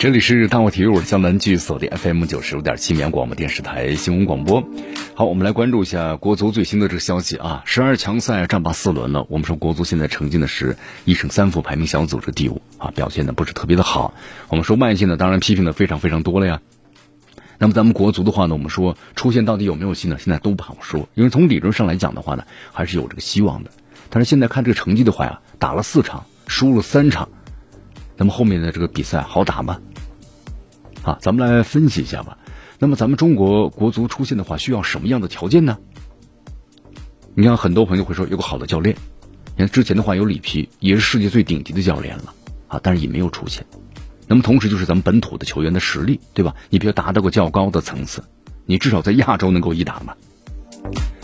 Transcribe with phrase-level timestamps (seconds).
[0.00, 4.62] 这里是大话体育，我是江南，继续锁定 FM 九十五点七绵阳广播电视台新闻广播。
[5.16, 7.64] 好，我们来关注一下国足最新的这个消息啊！
[7.66, 14.14] 十二强赛战罢四轮了，我们说国足现在成绩呢是一胜三负，排名小组是第五啊，表现的不是特别的好。
[14.50, 16.60] 我们说外界呢，当然批评的非常非常多了呀。
[17.58, 20.16] 那么咱们国足的话呢，我们说出现到底有没有戏呢？
[20.20, 23.72] 现在都不好说，因为从理论上来讲的话呢，还是有这个希望的。
[24.10, 27.28] 但是现在看这个成绩的话呀，打了四场，输了三场，
[28.16, 29.80] 那么后面的这个比赛好打吗？
[31.08, 32.36] 啊，咱们来分析一下吧。
[32.78, 35.78] 那么咱们中国国足出现的话，需要什么样的条件呢？
[37.34, 38.94] 你看，很多朋友会说有个好的教练。
[39.56, 42.34] 你看之前的话有里皮，也是世界最顶级的教练了
[42.68, 43.64] 啊，但是也没有出现。
[44.26, 46.54] 那么同时就是咱们本土的球员的实力，对吧？
[46.68, 48.22] 你比如达到过较高的层次，
[48.66, 50.14] 你至少在亚洲能够一打嘛。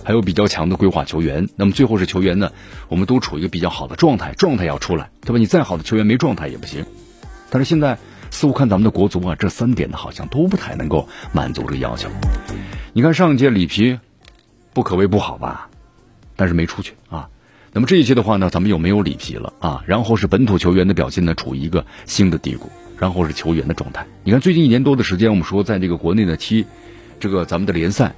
[0.03, 1.51] 还有比较强的规划球员。
[1.57, 2.53] 那么最后是球员呢，
[2.89, 5.39] 我们都处于一个比较好的状态，状态要出来，对吧？
[5.39, 6.87] 你再好的球员没状态也不行。
[7.51, 7.99] 但是现在。
[8.35, 12.09] 似乎看咱们的国足啊，这三点呢好像都不太能够满足这个要求。
[12.93, 13.97] 你看上一届里皮，
[14.73, 15.71] 不可谓不好吧，
[16.35, 17.29] 但是没出去啊。
[17.73, 19.85] 那么这一届的话呢，咱们又没有里皮了啊。
[19.87, 22.69] 然后是本土球员的表现呢处于一个新的低谷，
[22.99, 24.05] 然后是球员的状态。
[24.25, 26.67] 你看最近一年多的时间，我们说在这个国内呢踢
[27.21, 28.17] 这个咱们的联赛，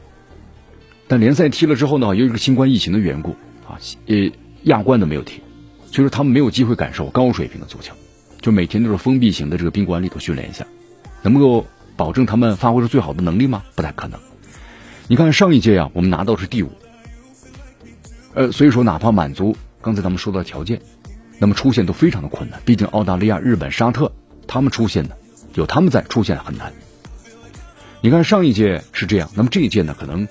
[1.09, 3.37] 但联赛踢了之后呢，由于这个新冠疫情的缘故
[3.69, 4.31] 啊，呃
[4.63, 5.43] 亚冠都没有踢，
[5.93, 7.95] 所以说他们没有机会感受高水平的足球。
[8.47, 10.65] 就每天都是封闭型的这个宾馆里头训练一下，
[11.21, 11.67] 能够
[11.97, 13.65] 保证他们发挥出最好的能力吗？
[13.75, 14.21] 不太可能。
[15.09, 16.71] 你看上一届啊，我们拿到是第五，
[18.35, 20.81] 呃，所以说哪怕满足刚才咱们说到的条件，
[21.41, 22.61] 那么出现都非常的困难。
[22.65, 24.13] 毕竟澳大利亚、日本、沙特
[24.47, 25.17] 他们出现的，
[25.55, 26.73] 有他们在出现很难。
[28.01, 30.29] 你看上一届是这样，那么这一届呢，可能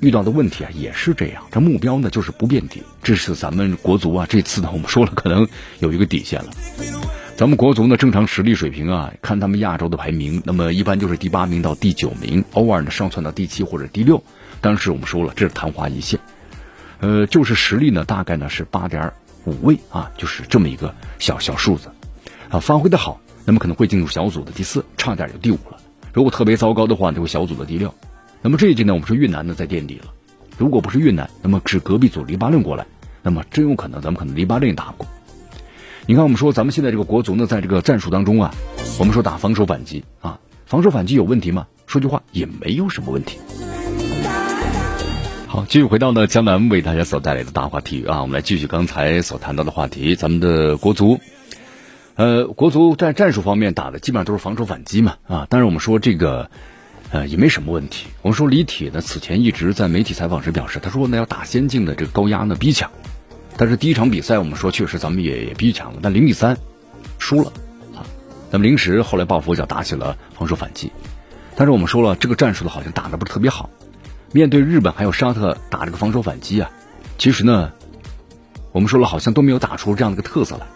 [0.00, 1.42] 遇到的问题啊也是这样。
[1.50, 5.46] 这目标呢就是不变底，这是咱们国足啊这次呢我们说了可能
[5.80, 6.50] 有一个底线了。
[7.36, 14.22] 咱们国足呢，正常实力水平啊，看他们亚洲的排名，那么一般就是第八名到第九名，偶尔呢上窜到第七或者第六。
[14.60, 16.20] 当时我们说了，这是昙花一现。
[17.00, 19.12] 呃，就是实力呢，大概呢是八点
[19.46, 21.88] 五位啊，就是这么一个小小数字。
[22.50, 25.76] 啊，发挥的好，那么可能会进入小组的第四，差点就第五了。
[26.12, 27.92] 如果特别糟糕的话，就会小组的第六。
[28.42, 30.06] 那么这一届呢，我们说越南呢在垫底了。
[30.56, 32.86] 如果不是越南，那么是隔壁组黎巴嫩过来，
[33.24, 35.08] 那么真有可能咱们可能黎巴嫩打不过。
[36.06, 38.54] 你看，我们说咱们现在这个国足呢，在这个战术当中啊，
[38.98, 41.66] 我们说打防守反击啊，防守反击有问题吗？
[41.86, 43.38] 说句话也没有什么问题。
[45.46, 51.20] 好，继续回到呢江南为大家所带来的大话题啊，我们来继续刚才所谈到的话题，咱们的国足，
[52.16, 56.50] 呃，国足在战术方面打的基本上都是防守反击嘛啊，当然我们说这个
[57.12, 58.08] 呃也没什么问题。
[58.20, 62.90] 我们说李铁呢此前一直在媒体采访时表示，他说呢要打先进的这个高压呢逼抢。
[63.56, 66.56] 但是第一场比赛，我们说确实咱们也也逼抢了，但零比三
[67.18, 67.52] 输了
[67.94, 68.02] 啊。
[68.50, 70.90] 那么临时后来抱佛脚打起了防守反击，
[71.56, 73.70] 但是我们说了，这个战术的好像打的不是特别好。
[74.32, 76.70] 面对日本还有沙特打这个防守反击啊，
[77.18, 77.72] 其实呢，
[78.72, 80.66] 我们说了好像都没有打出这样的一个特色来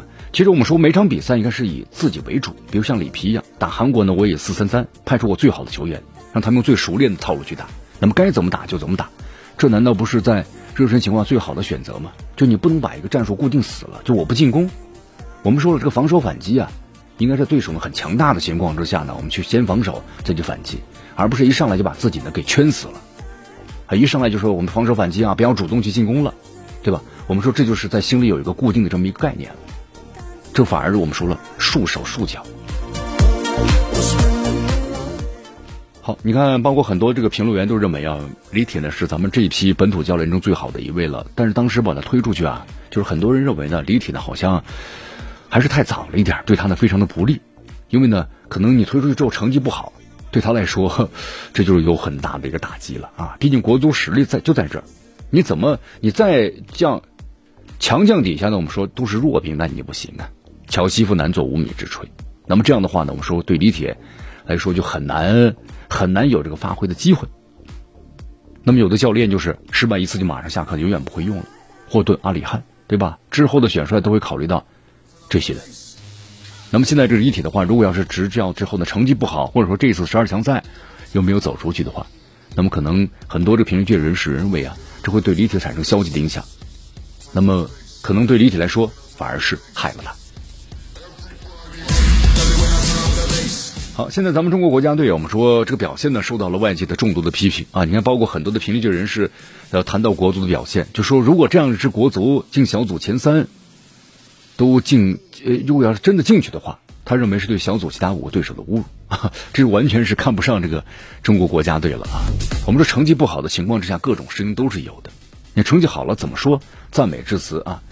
[0.00, 0.04] 啊。
[0.32, 6.02] 其实我们说每场比赛应该是以自己为主，比如像里皮一样打韩国呢，我也四三三，派出我最好的球员，
[6.32, 7.68] 让他们用最熟练的套路去打，
[8.00, 9.08] 那么该怎么打就怎么打，
[9.58, 10.46] 这难道不是在？
[10.74, 14.70] 热身情况最好的选择吗，就你不能把一个战术固定死了，就我不进攻。
[15.42, 16.70] 我们说了，这个防守反击啊，
[17.16, 20.78] 应该是对手呢很强大的情况之下呢，我们去先防守再去反击，
[21.16, 22.94] 而不是一上来就把自己呢给圈死了。
[23.88, 26.32] 啊，一上来就说我们防守反击啊，不要主动去进攻了，
[26.84, 27.02] 对吧？
[27.26, 29.50] 我们说这就是在心里有一个固定的这么一个概念，
[30.54, 32.46] 这反而我们说了束手束脚。
[36.08, 38.18] 好，你看，包括很多这个评论员都认为啊，
[38.50, 41.26] 李铁呢是咱们这一批本土教练中最好的一位了。
[41.34, 44.64] 但是当时把他推出去啊，就是很多人认为呢，李铁呢好像
[45.50, 47.42] 还是太早了一点，对他呢非常的不利。
[47.90, 49.92] 因为呢，可能你推出去之后成绩不好，
[50.30, 51.10] 对他来说
[51.52, 53.36] 这就是有很大的一个打击了啊。
[53.38, 54.84] 毕竟国足实力在就在这儿，
[55.28, 57.02] 你怎么你再降
[57.78, 58.56] 强将底下呢？
[58.56, 60.30] 我们说都是弱兵，那你不行啊。
[60.68, 62.06] 巧媳妇难做无米之炊。
[62.46, 63.98] 那么这样的话呢，我们说对李铁
[64.48, 65.54] 来说就很难。
[65.88, 67.26] 很难有这个发挥的机会。
[68.62, 71.44] 那么有的教练就是失败一次就马上下课，永远不会用了。
[71.88, 73.18] 霍顿、阿里汉，对吧？
[73.30, 74.66] 之后的选帅都会考虑到
[75.30, 75.60] 这些的。
[76.70, 80.62] 那么现在这是一体的话，如果要是执教之后呢，成绩不好，或者说这次十二强赛
[81.12, 82.06] 又没有走出去的话，
[82.54, 86.44] 那么可能很多这评论界人士认为啊，这会对李铁产生消极的影响。
[87.32, 87.66] 那么，
[88.02, 90.14] 可能对李铁来说，反而是害了他。
[93.98, 97.84] 好，现在咱们中国国家队，我们说这个表现呢，受到了外界的众多的批评啊。
[97.84, 99.32] 你看，包括很多的评论界人士，
[99.72, 103.48] 呃，谈到国足的表现，就说如果这样一支国足进小组前三，
[104.56, 110.84] 都进，呃，如果要是真的进去的话，他认为是对小组其他五个对手的侮辱，啊这完全是看不上这个
[111.24, 112.22] 中国国家队了啊。
[112.68, 115.10] 我们说成绩不好的情况之下，各种声音都是有的。
[115.54, 116.62] 你成绩好了，怎么说
[116.92, 117.82] 赞美之词啊，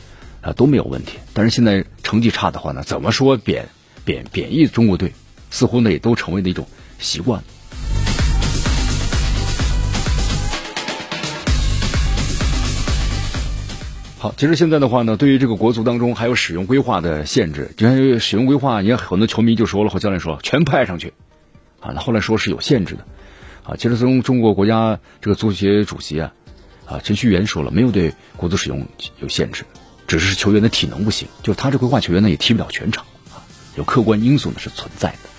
[0.40, 1.18] 啊都没有问题。
[1.32, 3.70] 但是现在成绩差的话呢，怎么说贬
[4.04, 5.12] 贬贬义中国队？
[5.56, 6.68] 似乎呢也都成为了一种
[6.98, 7.42] 习惯。
[14.18, 21.14] 好，其实现在的话呢，对于这个国足当中还有使用规划的限制，就像使用规划，也很多球迷就说了，和教练说全派上去，
[21.80, 23.06] 啊，那后来说是有限制的，
[23.64, 26.34] 啊，其实从中国国家这个足协主席啊，
[26.84, 28.86] 啊陈戌源说了，没有对国足使用
[29.20, 29.64] 有限制，
[30.06, 33.40] 只是球员的体能不行，就他这规划球员呢也踢不了全场，啊，
[33.76, 35.35] 有客观因素呢是存在的。